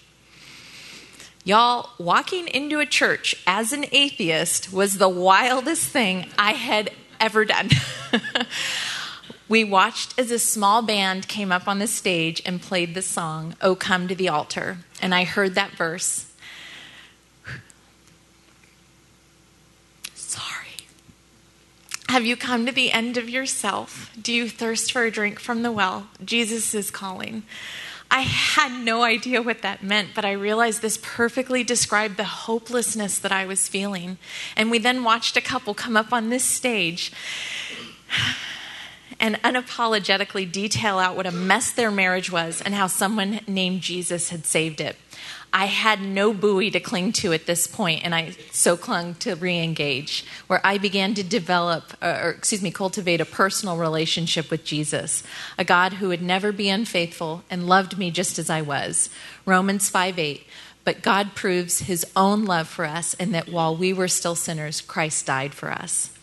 Y'all, 1.44 1.90
walking 1.98 2.48
into 2.48 2.80
a 2.80 2.86
church 2.86 3.36
as 3.46 3.72
an 3.72 3.84
atheist 3.92 4.72
was 4.72 4.98
the 4.98 5.08
wildest 5.08 5.88
thing 5.88 6.26
I 6.36 6.52
had 6.52 6.90
ever 7.20 7.44
done. 7.44 7.70
we 9.48 9.62
watched 9.62 10.18
as 10.18 10.30
a 10.30 10.40
small 10.40 10.82
band 10.82 11.28
came 11.28 11.52
up 11.52 11.68
on 11.68 11.78
the 11.78 11.86
stage 11.86 12.42
and 12.44 12.60
played 12.60 12.94
the 12.94 13.02
song, 13.02 13.54
Oh 13.60 13.76
Come 13.76 14.08
to 14.08 14.14
the 14.14 14.28
Altar. 14.28 14.78
And 15.00 15.14
I 15.14 15.22
heard 15.24 15.54
that 15.54 15.70
verse. 15.72 16.32
Have 22.16 22.24
you 22.24 22.34
come 22.34 22.64
to 22.64 22.72
the 22.72 22.92
end 22.92 23.18
of 23.18 23.28
yourself? 23.28 24.10
Do 24.18 24.32
you 24.32 24.48
thirst 24.48 24.90
for 24.90 25.04
a 25.04 25.10
drink 25.10 25.38
from 25.38 25.62
the 25.62 25.70
well? 25.70 26.08
Jesus 26.24 26.74
is 26.74 26.90
calling. 26.90 27.42
I 28.10 28.20
had 28.20 28.72
no 28.82 29.02
idea 29.02 29.42
what 29.42 29.60
that 29.60 29.82
meant, 29.82 30.14
but 30.14 30.24
I 30.24 30.32
realized 30.32 30.80
this 30.80 30.98
perfectly 31.02 31.62
described 31.62 32.16
the 32.16 32.24
hopelessness 32.24 33.18
that 33.18 33.32
I 33.32 33.44
was 33.44 33.68
feeling. 33.68 34.16
And 34.56 34.70
we 34.70 34.78
then 34.78 35.04
watched 35.04 35.36
a 35.36 35.42
couple 35.42 35.74
come 35.74 35.94
up 35.94 36.10
on 36.10 36.30
this 36.30 36.42
stage 36.42 37.12
and 39.20 39.34
unapologetically 39.42 40.50
detail 40.50 40.98
out 40.98 41.16
what 41.16 41.26
a 41.26 41.30
mess 41.30 41.70
their 41.70 41.90
marriage 41.90 42.32
was 42.32 42.62
and 42.62 42.72
how 42.72 42.86
someone 42.86 43.40
named 43.46 43.82
Jesus 43.82 44.30
had 44.30 44.46
saved 44.46 44.80
it. 44.80 44.96
I 45.52 45.66
had 45.66 46.02
no 46.02 46.34
buoy 46.34 46.70
to 46.70 46.80
cling 46.80 47.12
to 47.12 47.32
at 47.32 47.46
this 47.46 47.66
point, 47.66 48.04
and 48.04 48.14
I 48.14 48.30
so 48.52 48.76
clung 48.76 49.14
to 49.16 49.34
re-engage, 49.34 50.24
where 50.46 50.60
I 50.64 50.78
began 50.78 51.14
to 51.14 51.22
develop, 51.22 51.94
uh, 52.02 52.20
or 52.22 52.30
excuse 52.30 52.62
me, 52.62 52.70
cultivate 52.70 53.20
a 53.20 53.24
personal 53.24 53.76
relationship 53.76 54.50
with 54.50 54.64
Jesus, 54.64 55.22
a 55.56 55.64
God 55.64 55.94
who 55.94 56.08
would 56.08 56.22
never 56.22 56.52
be 56.52 56.68
unfaithful 56.68 57.42
and 57.48 57.66
loved 57.66 57.96
me 57.96 58.10
just 58.10 58.38
as 58.38 58.50
I 58.50 58.62
was. 58.62 59.08
Romans 59.44 59.88
5 59.88 60.18
8. 60.18 60.46
But 60.84 61.02
God 61.02 61.34
proves 61.34 61.80
his 61.80 62.06
own 62.14 62.44
love 62.44 62.68
for 62.68 62.84
us, 62.84 63.14
and 63.14 63.34
that 63.34 63.48
while 63.48 63.76
we 63.76 63.92
were 63.92 64.06
still 64.06 64.36
sinners, 64.36 64.80
Christ 64.80 65.26
died 65.26 65.52
for 65.52 65.72
us. 65.72 66.15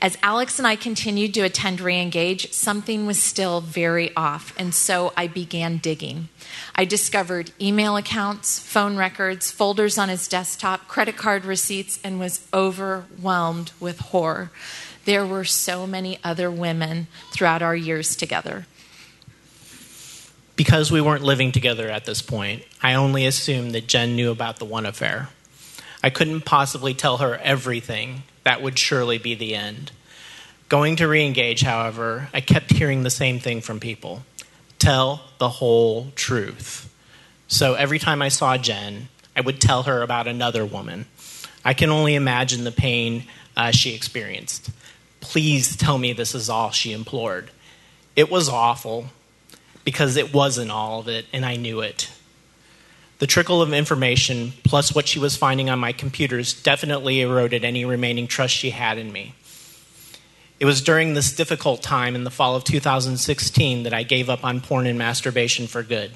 As 0.00 0.16
Alex 0.22 0.58
and 0.58 0.66
I 0.66 0.76
continued 0.76 1.34
to 1.34 1.42
attend 1.42 1.80
Reengage, 1.80 2.52
something 2.52 3.06
was 3.06 3.22
still 3.22 3.60
very 3.60 4.14
off, 4.16 4.54
and 4.58 4.74
so 4.74 5.12
I 5.16 5.26
began 5.26 5.78
digging. 5.78 6.28
I 6.74 6.84
discovered 6.84 7.52
email 7.60 7.96
accounts, 7.96 8.58
phone 8.58 8.96
records, 8.96 9.50
folders 9.50 9.98
on 9.98 10.08
his 10.08 10.28
desktop, 10.28 10.88
credit 10.88 11.16
card 11.16 11.44
receipts, 11.44 11.98
and 12.02 12.18
was 12.18 12.46
overwhelmed 12.52 13.72
with 13.78 13.98
horror. 13.98 14.50
There 15.04 15.26
were 15.26 15.44
so 15.44 15.86
many 15.86 16.18
other 16.22 16.50
women 16.50 17.06
throughout 17.32 17.62
our 17.62 17.76
years 17.76 18.16
together. 18.16 18.66
Because 20.56 20.92
we 20.92 21.00
weren't 21.00 21.24
living 21.24 21.52
together 21.52 21.88
at 21.88 22.04
this 22.04 22.20
point, 22.20 22.64
I 22.82 22.94
only 22.94 23.24
assumed 23.24 23.72
that 23.72 23.86
Jen 23.86 24.14
knew 24.14 24.30
about 24.30 24.58
the 24.58 24.66
one 24.66 24.84
affair. 24.84 25.30
I 26.02 26.10
couldn't 26.10 26.42
possibly 26.42 26.94
tell 26.94 27.18
her 27.18 27.36
everything, 27.38 28.22
that 28.44 28.62
would 28.62 28.78
surely 28.78 29.18
be 29.18 29.34
the 29.34 29.54
end. 29.54 29.92
Going 30.68 30.96
to 30.96 31.04
reengage, 31.04 31.62
however, 31.62 32.28
I 32.32 32.40
kept 32.40 32.72
hearing 32.72 33.02
the 33.02 33.10
same 33.10 33.40
thing 33.40 33.60
from 33.60 33.80
people 33.80 34.22
tell 34.80 35.20
the 35.38 35.48
whole 35.48 36.10
truth. 36.16 36.92
So 37.46 37.74
every 37.74 37.98
time 37.98 38.22
I 38.22 38.28
saw 38.28 38.56
Jen, 38.56 39.08
I 39.36 39.42
would 39.42 39.60
tell 39.60 39.84
her 39.84 40.02
about 40.02 40.26
another 40.26 40.64
woman. 40.64 41.06
I 41.64 41.74
can 41.74 41.90
only 41.90 42.14
imagine 42.14 42.64
the 42.64 42.72
pain 42.72 43.24
uh, 43.56 43.70
she 43.70 43.94
experienced. 43.94 44.70
Please 45.20 45.76
tell 45.76 45.98
me 45.98 46.12
this 46.12 46.34
is 46.34 46.48
all, 46.48 46.70
she 46.70 46.92
implored. 46.92 47.50
It 48.16 48.30
was 48.30 48.48
awful 48.48 49.06
because 49.84 50.16
it 50.16 50.32
wasn't 50.32 50.70
all 50.70 51.00
of 51.00 51.08
it, 51.08 51.26
and 51.32 51.44
I 51.44 51.56
knew 51.56 51.80
it. 51.80 52.10
The 53.20 53.26
trickle 53.26 53.60
of 53.60 53.74
information, 53.74 54.54
plus 54.64 54.94
what 54.94 55.06
she 55.06 55.18
was 55.18 55.36
finding 55.36 55.68
on 55.68 55.78
my 55.78 55.92
computers, 55.92 56.54
definitely 56.54 57.20
eroded 57.20 57.66
any 57.66 57.84
remaining 57.84 58.26
trust 58.26 58.54
she 58.54 58.70
had 58.70 58.96
in 58.96 59.12
me. 59.12 59.34
It 60.58 60.64
was 60.64 60.80
during 60.80 61.12
this 61.12 61.34
difficult 61.34 61.82
time 61.82 62.14
in 62.14 62.24
the 62.24 62.30
fall 62.30 62.56
of 62.56 62.64
2016 62.64 63.82
that 63.82 63.92
I 63.92 64.04
gave 64.04 64.30
up 64.30 64.42
on 64.42 64.62
porn 64.62 64.86
and 64.86 64.98
masturbation 64.98 65.66
for 65.66 65.82
good 65.82 66.12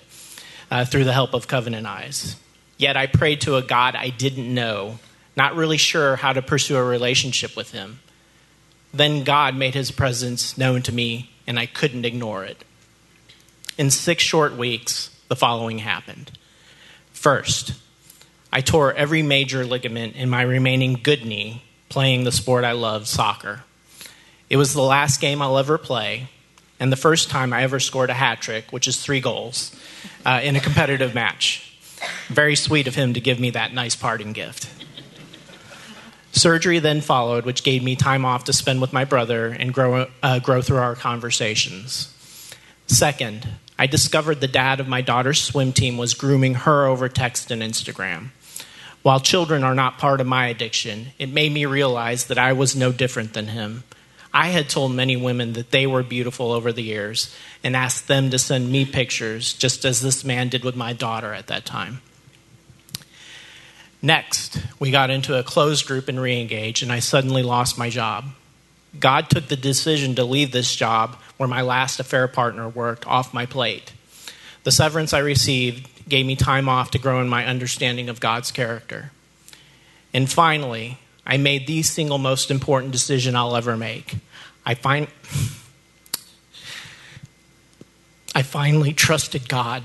uh, 0.70 0.86
through 0.86 1.04
the 1.04 1.12
help 1.12 1.34
of 1.34 1.46
Covenant 1.46 1.86
Eyes. 1.86 2.36
Yet 2.78 2.96
I 2.96 3.06
prayed 3.06 3.42
to 3.42 3.56
a 3.56 3.62
God 3.62 3.94
I 3.94 4.08
didn't 4.08 4.52
know, 4.52 4.98
not 5.36 5.56
really 5.56 5.76
sure 5.76 6.16
how 6.16 6.32
to 6.32 6.40
pursue 6.40 6.76
a 6.76 6.82
relationship 6.82 7.54
with 7.54 7.72
Him. 7.72 8.00
Then 8.94 9.24
God 9.24 9.54
made 9.56 9.74
His 9.74 9.90
presence 9.90 10.56
known 10.56 10.80
to 10.82 10.92
me, 10.92 11.32
and 11.46 11.58
I 11.58 11.66
couldn't 11.66 12.06
ignore 12.06 12.44
it. 12.44 12.64
In 13.76 13.90
six 13.90 14.22
short 14.22 14.56
weeks, 14.56 15.10
the 15.28 15.36
following 15.36 15.80
happened. 15.80 16.30
First, 17.14 17.72
I 18.52 18.60
tore 18.60 18.92
every 18.92 19.22
major 19.22 19.64
ligament 19.64 20.14
in 20.14 20.28
my 20.28 20.42
remaining 20.42 21.00
good 21.02 21.24
knee 21.24 21.62
playing 21.88 22.24
the 22.24 22.32
sport 22.32 22.64
I 22.64 22.72
love, 22.72 23.06
soccer. 23.06 23.62
It 24.50 24.58
was 24.58 24.74
the 24.74 24.82
last 24.82 25.20
game 25.20 25.40
I'll 25.40 25.56
ever 25.56 25.78
play, 25.78 26.28
and 26.78 26.92
the 26.92 26.96
first 26.96 27.30
time 27.30 27.52
I 27.52 27.62
ever 27.62 27.80
scored 27.80 28.10
a 28.10 28.14
hat 28.14 28.42
trick, 28.42 28.72
which 28.72 28.86
is 28.86 29.00
three 29.00 29.20
goals, 29.20 29.74
uh, 30.26 30.40
in 30.42 30.56
a 30.56 30.60
competitive 30.60 31.14
match. 31.14 31.78
Very 32.28 32.56
sweet 32.56 32.86
of 32.86 32.94
him 32.94 33.14
to 33.14 33.20
give 33.20 33.40
me 33.40 33.50
that 33.50 33.72
nice 33.72 33.96
parting 33.96 34.32
gift. 34.32 34.68
Surgery 36.32 36.80
then 36.80 37.00
followed, 37.00 37.46
which 37.46 37.62
gave 37.62 37.82
me 37.82 37.94
time 37.96 38.24
off 38.24 38.44
to 38.44 38.52
spend 38.52 38.80
with 38.80 38.92
my 38.92 39.04
brother 39.04 39.46
and 39.46 39.72
grow, 39.72 40.08
uh, 40.22 40.40
grow 40.40 40.60
through 40.60 40.78
our 40.78 40.96
conversations. 40.96 42.12
Second, 42.86 43.46
I 43.78 43.86
discovered 43.86 44.40
the 44.40 44.48
dad 44.48 44.80
of 44.80 44.88
my 44.88 45.00
daughter's 45.00 45.42
swim 45.42 45.72
team 45.72 45.98
was 45.98 46.14
grooming 46.14 46.54
her 46.54 46.86
over 46.86 47.08
text 47.08 47.50
and 47.50 47.62
Instagram. 47.62 48.28
While 49.02 49.20
children 49.20 49.64
are 49.64 49.74
not 49.74 49.98
part 49.98 50.20
of 50.20 50.26
my 50.26 50.46
addiction, 50.46 51.08
it 51.18 51.28
made 51.28 51.52
me 51.52 51.66
realize 51.66 52.26
that 52.26 52.38
I 52.38 52.52
was 52.52 52.76
no 52.76 52.92
different 52.92 53.34
than 53.34 53.48
him. 53.48 53.84
I 54.32 54.48
had 54.48 54.68
told 54.68 54.92
many 54.92 55.16
women 55.16 55.52
that 55.52 55.70
they 55.70 55.86
were 55.86 56.02
beautiful 56.02 56.52
over 56.52 56.72
the 56.72 56.82
years 56.82 57.34
and 57.62 57.76
asked 57.76 58.08
them 58.08 58.30
to 58.30 58.38
send 58.38 58.70
me 58.70 58.84
pictures, 58.84 59.52
just 59.52 59.84
as 59.84 60.00
this 60.00 60.24
man 60.24 60.48
did 60.48 60.64
with 60.64 60.74
my 60.74 60.92
daughter 60.92 61.34
at 61.34 61.48
that 61.48 61.64
time. 61.64 62.00
Next, 64.00 64.58
we 64.78 64.90
got 64.90 65.10
into 65.10 65.38
a 65.38 65.42
closed 65.42 65.86
group 65.86 66.08
and 66.08 66.20
re 66.20 66.40
engaged, 66.40 66.82
and 66.82 66.90
I 66.90 66.98
suddenly 66.98 67.42
lost 67.42 67.78
my 67.78 67.90
job. 67.90 68.26
God 68.98 69.30
took 69.30 69.48
the 69.48 69.56
decision 69.56 70.14
to 70.16 70.24
leave 70.24 70.50
this 70.50 70.74
job 70.74 71.16
where 71.36 71.48
my 71.48 71.62
last 71.62 72.00
affair 72.00 72.28
partner 72.28 72.68
worked 72.68 73.06
off 73.06 73.34
my 73.34 73.46
plate. 73.46 73.92
The 74.64 74.72
severance 74.72 75.12
I 75.12 75.18
received 75.18 76.08
gave 76.08 76.26
me 76.26 76.36
time 76.36 76.68
off 76.68 76.90
to 76.92 76.98
grow 76.98 77.20
in 77.20 77.28
my 77.28 77.46
understanding 77.46 78.08
of 78.08 78.20
God's 78.20 78.50
character. 78.50 79.10
And 80.12 80.30
finally, 80.30 80.98
I 81.26 81.36
made 81.36 81.66
the 81.66 81.82
single 81.82 82.18
most 82.18 82.50
important 82.50 82.92
decision 82.92 83.34
I'll 83.34 83.56
ever 83.56 83.76
make. 83.76 84.16
I 84.64 84.74
find 84.74 85.08
I 88.34 88.42
finally 88.42 88.92
trusted 88.92 89.48
God 89.48 89.84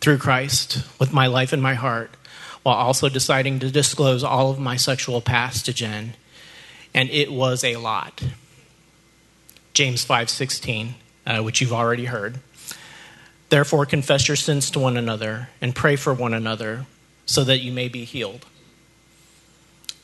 through 0.00 0.18
Christ 0.18 0.84
with 0.98 1.12
my 1.12 1.26
life 1.26 1.52
and 1.52 1.62
my 1.62 1.74
heart 1.74 2.10
while 2.62 2.76
also 2.76 3.08
deciding 3.08 3.58
to 3.60 3.70
disclose 3.70 4.22
all 4.22 4.50
of 4.50 4.58
my 4.58 4.76
sexual 4.76 5.20
past 5.20 5.64
to 5.66 5.72
Jen 5.72 6.14
and 6.94 7.08
it 7.10 7.32
was 7.32 7.64
a 7.64 7.76
lot. 7.76 8.22
James 9.74 10.04
5:16, 10.04 10.94
uh, 11.26 11.40
which 11.42 11.60
you've 11.60 11.72
already 11.72 12.06
heard. 12.06 12.40
Therefore 13.48 13.86
confess 13.86 14.28
your 14.28 14.36
sins 14.36 14.70
to 14.70 14.78
one 14.78 14.96
another 14.96 15.48
and 15.60 15.74
pray 15.74 15.96
for 15.96 16.14
one 16.14 16.34
another 16.34 16.86
so 17.26 17.44
that 17.44 17.60
you 17.60 17.72
may 17.72 17.88
be 17.88 18.04
healed. 18.04 18.46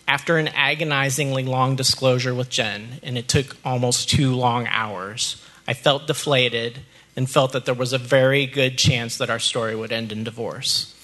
After 0.06 0.38
an 0.38 0.48
agonizingly 0.48 1.44
long 1.44 1.76
disclosure 1.76 2.34
with 2.34 2.48
Jen, 2.48 2.98
and 3.02 3.18
it 3.18 3.28
took 3.28 3.56
almost 3.64 4.08
2 4.08 4.34
long 4.34 4.66
hours, 4.66 5.42
I 5.66 5.74
felt 5.74 6.06
deflated 6.06 6.80
and 7.14 7.28
felt 7.28 7.52
that 7.52 7.66
there 7.66 7.74
was 7.74 7.92
a 7.92 7.98
very 7.98 8.46
good 8.46 8.78
chance 8.78 9.18
that 9.18 9.28
our 9.28 9.38
story 9.38 9.76
would 9.76 9.92
end 9.92 10.12
in 10.12 10.24
divorce. 10.24 10.94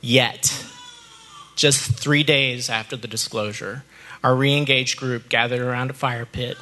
Yet, 0.00 0.64
just 1.56 1.80
3 1.80 2.22
days 2.22 2.70
after 2.70 2.96
the 2.96 3.08
disclosure, 3.08 3.84
our 4.24 4.34
re 4.34 4.56
engaged 4.56 4.98
group 4.98 5.28
gathered 5.28 5.60
around 5.60 5.90
a 5.90 5.94
fire 5.94 6.24
pit 6.24 6.56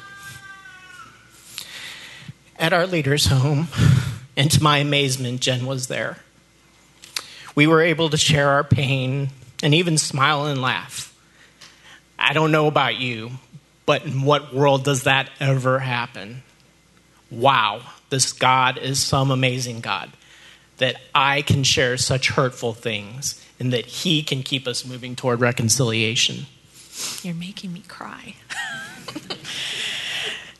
at 2.59 2.73
our 2.73 2.87
leader's 2.87 3.27
home, 3.27 3.67
and 4.37 4.51
to 4.51 4.61
my 4.61 4.79
amazement, 4.79 5.41
Jen 5.41 5.65
was 5.65 5.87
there. 5.87 6.17
We 7.55 7.67
were 7.67 7.81
able 7.81 8.09
to 8.09 8.17
share 8.17 8.49
our 8.49 8.63
pain 8.63 9.29
and 9.63 9.73
even 9.73 9.97
smile 9.97 10.45
and 10.45 10.61
laugh. 10.61 11.13
I 12.19 12.33
don't 12.33 12.51
know 12.51 12.67
about 12.67 12.97
you, 12.97 13.31
but 13.85 14.05
in 14.05 14.21
what 14.21 14.53
world 14.53 14.83
does 14.83 15.03
that 15.03 15.29
ever 15.39 15.79
happen? 15.79 16.43
Wow, 17.31 17.81
this 18.09 18.33
God 18.33 18.77
is 18.77 18.99
some 18.99 19.31
amazing 19.31 19.81
God 19.81 20.11
that 20.77 20.95
I 21.13 21.41
can 21.41 21.63
share 21.63 21.97
such 21.97 22.29
hurtful 22.29 22.73
things 22.73 23.43
and 23.59 23.73
that 23.73 23.85
He 23.85 24.23
can 24.23 24.43
keep 24.43 24.67
us 24.67 24.85
moving 24.85 25.15
toward 25.15 25.39
reconciliation. 25.39 26.45
You're 27.23 27.35
making 27.35 27.73
me 27.73 27.83
cry. 27.87 28.35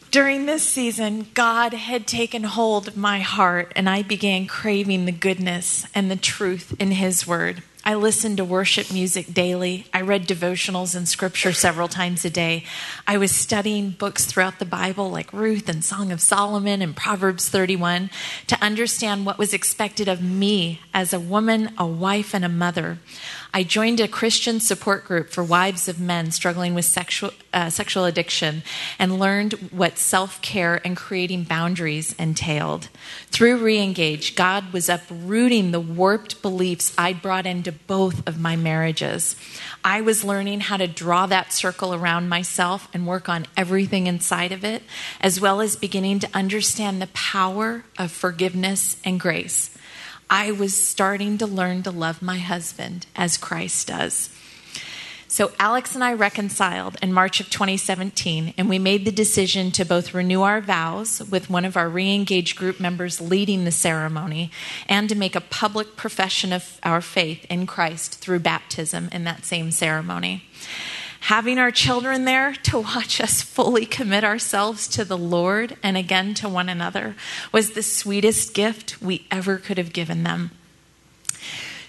During 0.10 0.46
this 0.46 0.64
season, 0.64 1.28
God 1.34 1.74
had 1.74 2.08
taken 2.08 2.44
hold 2.44 2.88
of 2.88 2.96
my 2.96 3.20
heart, 3.20 3.74
and 3.76 3.90
I 3.90 4.04
began 4.04 4.48
craving 4.48 5.04
the 5.06 5.12
goodness 5.12 5.86
and 5.94 6.10
the 6.10 6.16
truth 6.16 6.74
in 6.80 6.92
His 6.92 7.28
Word. 7.28 7.62
I 7.84 7.96
listened 7.96 8.38
to 8.38 8.46
worship 8.46 8.92
music 8.92 9.34
daily. 9.34 9.86
I 9.94 10.02
read 10.02 10.28
devotionals 10.28 10.96
and 10.96 11.08
scripture 11.08 11.54
several 11.54 11.88
times 11.88 12.26
a 12.26 12.30
day. 12.30 12.66
I 13.06 13.18
was 13.18 13.34
studying 13.34 13.92
books 13.92 14.26
throughout 14.26 14.60
the 14.60 14.66
Bible 14.66 15.10
like 15.10 15.32
Ruth 15.32 15.70
and 15.70 15.84
Song 15.84 16.12
of 16.12 16.20
Solomon 16.20 16.82
and 16.82 16.96
Proverbs 16.96 17.48
31 17.48 18.10
to 18.48 18.62
understand 18.62 19.26
what 19.26 19.38
was 19.38 19.54
expected 19.54 20.10
of 20.10 20.22
me 20.22 20.82
as 20.94 21.14
a 21.14 21.20
woman, 21.20 21.72
a 21.78 21.86
wife, 21.86 22.34
and 22.34 22.44
a 22.44 22.50
mother. 22.50 22.98
I 23.54 23.64
joined 23.64 24.00
a 24.00 24.08
Christian 24.08 24.60
support 24.60 25.06
group 25.06 25.30
for 25.30 25.44
wives 25.44 25.88
of 25.88 26.00
men 26.00 26.32
struggling 26.32 26.74
with 26.74 26.86
sexual, 26.86 27.32
uh, 27.54 27.70
sexual 27.70 28.06
addiction 28.06 28.64
and 29.00 29.20
learned 29.20 29.54
what 29.72 29.98
self 29.98 30.42
care 30.42 30.82
and 30.86 30.98
creating 30.98 31.44
boundaries 31.44 32.14
entailed. 32.14 32.90
Through 33.28 33.60
Reengage, 33.62 34.36
God 34.36 34.74
was 34.74 34.90
uprooting 34.90 35.72
the 35.72 35.80
warped 35.80 36.42
beliefs 36.42 36.94
I'd 36.98 37.22
brought 37.22 37.46
into 37.46 37.72
both 37.72 38.28
of 38.28 38.40
my 38.40 38.56
marriages. 38.56 39.36
I 39.84 40.02
was 40.02 40.24
learning 40.24 40.62
how 40.62 40.78
to 40.78 40.88
draw 40.88 41.26
that 41.28 41.54
circle 41.54 41.94
around 41.94 42.30
myself 42.30 42.88
and 42.94 43.08
work 43.08 43.30
on 43.30 43.48
everything 43.56 44.08
inside 44.08 44.52
of 44.52 44.64
it, 44.64 44.84
as 45.22 45.40
well 45.40 45.62
as 45.62 45.76
beginning 45.76 46.20
to 46.20 46.30
understand 46.34 47.02
the 47.02 47.08
power 47.08 47.86
of 47.98 48.12
forgiveness 48.12 48.98
and 49.04 49.20
grace. 49.20 49.76
I 50.30 50.52
was 50.52 50.76
starting 50.76 51.38
to 51.38 51.48
learn 51.48 51.84
to 51.84 51.92
love 51.92 52.22
my 52.22 52.38
husband 52.38 53.06
as 53.16 53.38
Christ 53.38 53.88
does. 53.88 54.30
So, 55.30 55.52
Alex 55.60 55.94
and 55.94 56.04
I 56.04 56.14
reconciled 56.14 56.98
in 57.02 57.12
March 57.12 57.42
of 57.42 57.50
2017, 57.50 58.54
and 58.58 58.70
we 58.70 58.80
made 58.80 59.04
the 59.04 59.12
decision 59.12 59.72
to 59.72 59.84
both 59.84 60.14
renew 60.14 60.42
our 60.42 60.62
vows 60.62 61.22
with 61.30 61.50
one 61.50 61.66
of 61.66 61.76
our 61.76 61.90
re 61.90 62.14
engaged 62.14 62.58
group 62.58 62.80
members 62.80 63.20
leading 63.20 63.66
the 63.66 63.72
ceremony 63.72 64.52
and 64.88 65.10
to 65.10 65.16
make 65.16 65.36
a 65.36 65.42
public 65.42 65.98
profession 65.98 66.54
of 66.54 66.80
our 66.82 67.02
faith 67.02 67.46
in 67.50 67.68
Christ 67.68 68.16
through 68.16 68.40
baptism 68.40 69.10
in 69.12 69.26
that 69.26 69.46
same 69.46 69.72
ceremony 69.72 70.44
having 71.28 71.60
our 71.60 71.72
children 71.72 72.24
there 72.24 72.54
to 72.54 72.80
watch 72.80 73.20
us 73.20 73.42
fully 73.42 73.86
commit 73.86 74.24
ourselves 74.24 74.88
to 74.88 75.04
the 75.04 75.18
Lord 75.18 75.76
and 75.84 75.98
again 75.98 76.34
to 76.34 76.48
one 76.48 76.70
another 76.70 77.18
was 77.52 77.72
the 77.72 77.84
sweetest 77.84 78.54
gift 78.54 79.02
we 79.02 79.28
ever 79.30 79.58
could 79.58 79.78
have 79.78 79.92
given 79.92 80.24
them. 80.24 80.50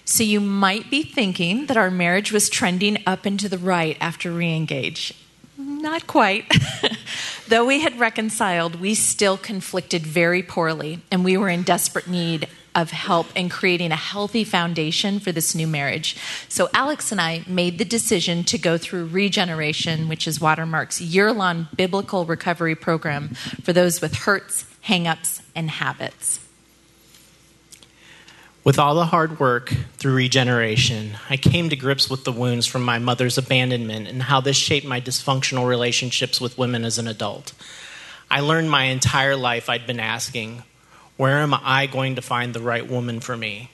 So 0.03 0.23
you 0.23 0.41
might 0.41 0.91
be 0.91 1.03
thinking 1.03 1.67
that 1.67 1.77
our 1.77 1.89
marriage 1.89 2.33
was 2.33 2.49
trending 2.49 3.01
up 3.07 3.25
and 3.25 3.39
to 3.39 3.47
the 3.47 3.57
right 3.57 3.95
after 4.01 4.29
reengage. 4.29 5.13
Not 5.57 6.05
quite. 6.05 6.51
Though 7.47 7.63
we 7.63 7.79
had 7.79 7.97
reconciled, 7.97 8.75
we 8.75 8.93
still 8.93 9.37
conflicted 9.37 10.05
very 10.05 10.43
poorly, 10.43 10.99
and 11.11 11.23
we 11.23 11.37
were 11.37 11.47
in 11.47 11.63
desperate 11.63 12.07
need 12.07 12.49
of 12.75 12.91
help 12.91 13.27
in 13.35 13.49
creating 13.49 13.91
a 13.91 13.95
healthy 13.95 14.43
foundation 14.43 15.19
for 15.19 15.31
this 15.31 15.55
new 15.55 15.67
marriage. 15.67 16.15
So, 16.47 16.69
Alex 16.73 17.11
and 17.11 17.19
I 17.19 17.43
made 17.47 17.77
the 17.77 17.85
decision 17.85 18.43
to 18.45 18.57
go 18.57 18.77
through 18.77 19.07
Regeneration, 19.07 20.07
which 20.07 20.27
is 20.27 20.39
Watermark's 20.39 21.01
year 21.01 21.31
long 21.31 21.67
biblical 21.75 22.25
recovery 22.25 22.75
program 22.75 23.29
for 23.63 23.73
those 23.73 24.01
with 24.01 24.15
hurts, 24.15 24.65
hangups, 24.85 25.41
and 25.55 25.69
habits. 25.69 26.39
With 28.63 28.77
all 28.77 28.93
the 28.93 29.05
hard 29.05 29.39
work 29.39 29.73
through 29.93 30.13
regeneration, 30.13 31.17
I 31.29 31.37
came 31.37 31.69
to 31.69 31.75
grips 31.75 32.09
with 32.09 32.25
the 32.25 32.31
wounds 32.31 32.67
from 32.67 32.83
my 32.83 32.99
mother's 32.99 33.37
abandonment 33.37 34.07
and 34.07 34.21
how 34.21 34.41
this 34.41 34.57
shaped 34.57 34.85
my 34.85 34.99
dysfunctional 34.99 35.67
relationships 35.67 36.41
with 36.41 36.57
women 36.57 36.83
as 36.83 36.97
an 36.99 37.07
adult. 37.07 37.53
I 38.29 38.41
learned 38.41 38.69
my 38.69 38.83
entire 38.83 39.35
life 39.35 39.69
I'd 39.69 39.87
been 39.87 39.99
asking, 39.99 40.63
where 41.19 41.39
am 41.39 41.53
I 41.53 41.85
going 41.85 42.15
to 42.15 42.21
find 42.21 42.53
the 42.53 42.61
right 42.61 42.87
woman 42.87 43.19
for 43.19 43.35
me? 43.35 43.69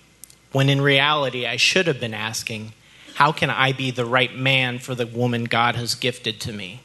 When 0.52 0.68
in 0.68 0.82
reality, 0.82 1.46
I 1.46 1.58
should 1.58 1.86
have 1.86 2.00
been 2.00 2.16
asking, 2.16 2.74
How 3.18 3.32
can 3.32 3.52
I 3.52 3.72
be 3.72 3.92
the 3.92 4.04
right 4.04 4.36
man 4.36 4.80
for 4.80 4.96
the 4.96 5.06
woman 5.06 5.44
God 5.44 5.76
has 5.76 5.94
gifted 5.94 6.42
to 6.42 6.52
me? 6.52 6.82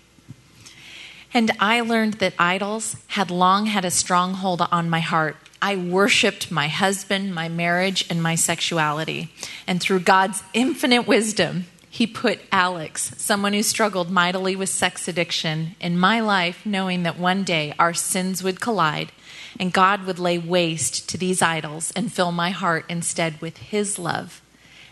And 1.33 1.51
I 1.59 1.81
learned 1.81 2.15
that 2.15 2.35
idols 2.39 2.97
had 3.07 3.31
long 3.31 3.67
had 3.67 3.87
a 3.87 3.91
stronghold 3.91 4.61
on 4.71 4.91
my 4.91 5.01
heart. 5.01 5.39
I 5.63 5.77
worshiped 5.77 6.51
my 6.51 6.69
husband, 6.69 7.35
my 7.35 7.49
marriage, 7.49 8.05
and 8.11 8.23
my 8.23 8.35
sexuality. 8.35 9.33
And 9.67 9.81
through 9.81 10.01
God's 10.01 10.43
infinite 10.53 11.07
wisdom, 11.07 11.69
He 11.89 12.07
put 12.07 12.39
Alex, 12.53 13.15
someone 13.17 13.55
who 13.55 13.63
struggled 13.63 14.11
mightily 14.11 14.57
with 14.57 14.69
sex 14.69 15.09
addiction, 15.09 15.75
in 15.81 15.99
my 15.99 16.21
life, 16.21 16.67
knowing 16.67 17.03
that 17.05 17.19
one 17.19 17.45
day 17.45 17.73
our 17.79 17.95
sins 17.95 18.43
would 18.43 18.61
collide 18.61 19.11
and 19.59 19.73
God 19.73 20.05
would 20.05 20.19
lay 20.19 20.39
waste 20.39 21.09
to 21.09 21.19
these 21.19 21.43
idols 21.43 21.93
and 21.97 22.13
fill 22.13 22.33
my 22.33 22.51
heart 22.51 22.85
instead 22.89 23.41
with 23.41 23.59
His 23.59 23.99
love 23.99 24.41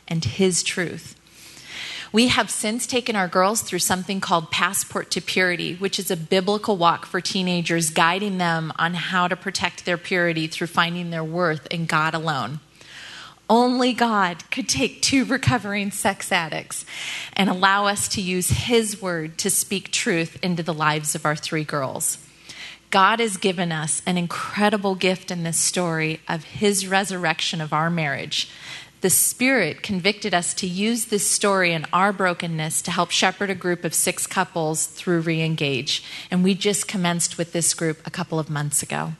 and 0.07 0.25
His 0.25 0.63
truth. 0.63 1.15
We 2.11 2.29
have 2.29 2.51
since 2.51 2.87
taken 2.87 3.17
our 3.17 3.29
girls 3.29 3.61
through 3.61 3.81
something 3.81 4.21
called 4.21 4.51
Passport 4.51 5.11
to 5.11 5.21
Purity, 5.21 5.75
which 5.75 5.99
is 5.99 6.11
a 6.11 6.17
biblical 6.17 6.79
walk 6.79 7.05
for 7.05 7.21
teenagers, 7.21 7.91
guiding 7.91 8.39
them 8.39 8.73
on 8.79 8.95
how 8.95 9.29
to 9.29 9.37
protect 9.37 9.85
their 9.85 9.99
purity 9.99 10.47
through 10.47 10.69
finding 10.69 11.11
their 11.11 11.25
worth 11.25 11.67
in 11.67 11.85
God 11.85 12.15
alone. 12.15 12.61
Only 13.51 13.93
God 13.93 14.51
could 14.51 14.69
take 14.69 15.03
two 15.03 15.25
recovering 15.25 15.91
sex 15.91 16.33
addicts 16.33 16.85
and 17.35 17.49
allow 17.49 17.87
us 17.87 18.09
to 18.09 18.23
use 18.23 18.51
His 18.51 19.01
word 19.01 19.37
to 19.39 19.51
speak 19.51 19.91
truth 19.91 20.39
into 20.43 20.63
the 20.63 20.75
lives 20.75 21.15
of 21.15 21.27
our 21.27 21.37
three 21.37 21.65
girls. 21.65 22.19
God 22.91 23.21
has 23.21 23.37
given 23.37 23.71
us 23.71 24.01
an 24.07 24.17
incredible 24.17 24.95
gift 24.95 25.31
in 25.31 25.43
this 25.43 25.61
story 25.61 26.21
of 26.27 26.45
His 26.45 26.87
resurrection 26.87 27.61
of 27.61 27.73
our 27.73 27.91
marriage. 27.91 28.51
The 29.01 29.11
Spirit 29.11 29.83
convicted 29.83 30.35
us 30.35 30.55
to 30.55 30.67
use 30.67 31.05
this 31.05 31.29
story 31.29 31.73
and 31.73 31.87
our 31.93 32.13
brokenness 32.13 32.83
to 32.83 32.91
help 32.91 33.11
shepherd 33.11 33.51
a 33.51 33.55
group 33.55 33.85
of 33.85 33.95
six 33.95 34.27
couples 34.27 34.87
through 34.87 35.23
Reengage. 35.23 36.03
And 36.31 36.43
we 36.43 36.55
just 36.55 36.89
commenced 36.89 37.39
with 37.39 37.53
this 37.53 37.75
group 37.75 38.05
a 38.07 38.11
couple 38.11 38.39
of 38.39 38.51
months 38.51 38.83
ago. 38.83 39.13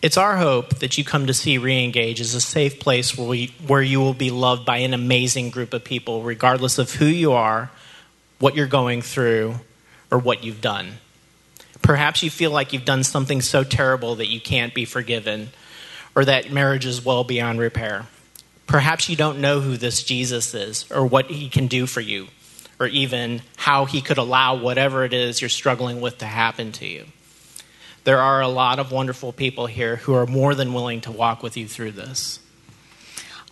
It's 0.00 0.16
our 0.16 0.36
hope 0.36 0.78
that 0.78 0.96
you 0.96 1.04
come 1.04 1.26
to 1.26 1.34
see 1.34 1.58
Reengage 1.58 2.20
as 2.20 2.34
a 2.34 2.40
safe 2.40 2.78
place 2.78 3.18
where, 3.18 3.26
we, 3.26 3.52
where 3.66 3.82
you 3.82 3.98
will 3.98 4.14
be 4.14 4.30
loved 4.30 4.64
by 4.64 4.78
an 4.78 4.94
amazing 4.94 5.50
group 5.50 5.74
of 5.74 5.82
people, 5.82 6.22
regardless 6.22 6.78
of 6.78 6.92
who 6.92 7.06
you 7.06 7.32
are, 7.32 7.70
what 8.38 8.54
you're 8.54 8.66
going 8.66 9.02
through, 9.02 9.56
or 10.10 10.18
what 10.18 10.44
you've 10.44 10.60
done. 10.60 10.98
Perhaps 11.86 12.24
you 12.24 12.30
feel 12.30 12.50
like 12.50 12.72
you've 12.72 12.84
done 12.84 13.04
something 13.04 13.40
so 13.40 13.62
terrible 13.62 14.16
that 14.16 14.26
you 14.26 14.40
can't 14.40 14.74
be 14.74 14.84
forgiven, 14.84 15.50
or 16.16 16.24
that 16.24 16.50
marriage 16.50 16.84
is 16.84 17.04
well 17.04 17.22
beyond 17.22 17.60
repair. 17.60 18.06
Perhaps 18.66 19.08
you 19.08 19.14
don't 19.14 19.40
know 19.40 19.60
who 19.60 19.76
this 19.76 20.02
Jesus 20.02 20.52
is, 20.52 20.90
or 20.90 21.06
what 21.06 21.26
he 21.26 21.48
can 21.48 21.68
do 21.68 21.86
for 21.86 22.00
you, 22.00 22.26
or 22.80 22.88
even 22.88 23.40
how 23.56 23.84
he 23.84 24.00
could 24.00 24.18
allow 24.18 24.56
whatever 24.56 25.04
it 25.04 25.12
is 25.12 25.40
you're 25.40 25.48
struggling 25.48 26.00
with 26.00 26.18
to 26.18 26.26
happen 26.26 26.72
to 26.72 26.86
you. 26.88 27.06
There 28.02 28.18
are 28.18 28.40
a 28.40 28.48
lot 28.48 28.80
of 28.80 28.90
wonderful 28.90 29.32
people 29.32 29.66
here 29.66 29.94
who 29.94 30.14
are 30.14 30.26
more 30.26 30.56
than 30.56 30.74
willing 30.74 31.02
to 31.02 31.12
walk 31.12 31.40
with 31.40 31.56
you 31.56 31.68
through 31.68 31.92
this. 31.92 32.40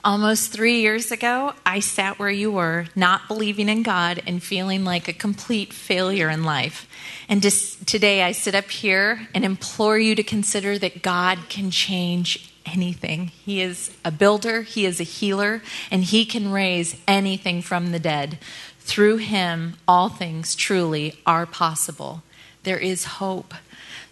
Almost 0.04 0.52
three 0.52 0.82
years 0.82 1.10
ago, 1.10 1.54
I 1.64 1.80
sat 1.80 2.18
where 2.18 2.28
you 2.28 2.52
were, 2.52 2.84
not 2.94 3.26
believing 3.26 3.70
in 3.70 3.82
God 3.82 4.20
and 4.26 4.42
feeling 4.42 4.84
like 4.84 5.08
a 5.08 5.14
complete 5.14 5.72
failure 5.72 6.28
in 6.28 6.44
life. 6.44 6.86
And 7.26 7.42
today, 7.42 8.22
I 8.22 8.32
sit 8.32 8.54
up 8.54 8.70
here 8.70 9.28
and 9.34 9.46
implore 9.46 9.98
you 9.98 10.14
to 10.14 10.22
consider 10.22 10.78
that 10.78 11.00
God 11.00 11.48
can 11.48 11.70
change 11.70 12.52
anything. 12.66 13.28
He 13.28 13.62
is 13.62 13.96
a 14.04 14.10
builder, 14.10 14.60
He 14.60 14.84
is 14.84 15.00
a 15.00 15.04
healer, 15.04 15.62
and 15.90 16.04
He 16.04 16.26
can 16.26 16.52
raise 16.52 17.00
anything 17.08 17.62
from 17.62 17.90
the 17.90 17.98
dead. 17.98 18.38
Through 18.80 19.16
Him, 19.16 19.78
all 19.88 20.10
things 20.10 20.54
truly 20.54 21.18
are 21.24 21.46
possible. 21.46 22.22
There 22.64 22.78
is 22.78 23.04
hope. 23.04 23.54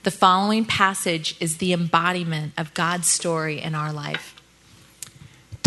The 0.04 0.10
following 0.10 0.64
passage 0.64 1.36
is 1.38 1.58
the 1.58 1.74
embodiment 1.74 2.54
of 2.56 2.72
God's 2.72 3.08
story 3.08 3.60
in 3.60 3.74
our 3.74 3.92
life. 3.92 4.34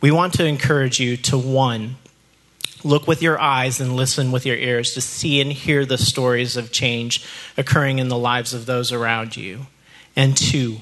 we 0.00 0.10
want 0.10 0.34
to 0.34 0.44
encourage 0.44 1.00
you 1.00 1.16
to 1.16 1.36
one, 1.38 1.96
look 2.84 3.06
with 3.08 3.22
your 3.22 3.40
eyes 3.40 3.80
and 3.80 3.96
listen 3.96 4.30
with 4.30 4.46
your 4.46 4.56
ears 4.56 4.94
to 4.94 5.00
see 5.00 5.40
and 5.40 5.52
hear 5.52 5.84
the 5.84 5.98
stories 5.98 6.56
of 6.56 6.70
change 6.70 7.24
occurring 7.56 7.98
in 7.98 8.08
the 8.08 8.18
lives 8.18 8.54
of 8.54 8.66
those 8.66 8.92
around 8.92 9.36
you. 9.36 9.66
And 10.14 10.36
two, 10.36 10.78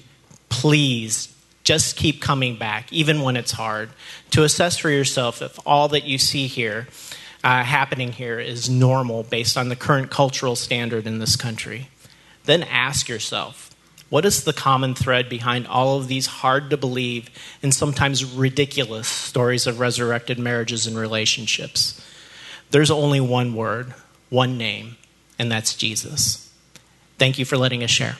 please 0.49 1.35
Just 1.67 1.97
keep 1.97 2.23
coming 2.23 2.55
back, 2.55 2.93
even 2.93 3.23
when 3.23 3.37
it's 3.37 3.51
hard, 3.51 3.91
to 4.31 4.45
assess 4.45 4.79
for 4.79 4.89
yourself 4.89 5.43
if 5.43 5.59
all 5.67 5.89
that 5.89 6.05
you 6.05 6.17
see 6.17 6.47
here, 6.47 6.87
uh, 7.43 7.65
happening 7.65 8.13
here, 8.13 8.39
is 8.39 8.71
normal 8.71 9.25
based 9.25 9.57
on 9.57 9.69
the 9.69 9.75
current 9.75 10.09
cultural 10.09 10.55
standard 10.55 11.09
in 11.09 11.19
this 11.19 11.35
country. 11.35 11.89
Then 12.45 12.63
ask 12.63 13.09
yourself 13.09 13.75
what 14.09 14.25
is 14.25 14.45
the 14.45 14.53
common 14.53 14.95
thread 14.95 15.29
behind 15.29 15.67
all 15.67 15.99
of 15.99 16.07
these 16.09 16.27
hard 16.27 16.71
to 16.71 16.77
believe 16.77 17.29
and 17.63 17.75
sometimes 17.75 18.25
ridiculous 18.25 19.09
stories 19.09 19.67
of 19.67 19.81
resurrected 19.81 20.39
marriages 20.39 20.87
and 20.87 20.97
relationships? 20.97 22.01
There's 22.71 22.91
only 22.91 23.21
one 23.21 23.55
word, 23.55 23.95
one 24.31 24.57
name, 24.57 24.97
and 25.39 25.51
that's 25.51 25.75
Jesus. 25.75 26.53
Thank 27.19 27.39
you 27.39 27.45
for 27.45 27.57
letting 27.57 27.83
us 27.83 27.91
share. 27.91 28.17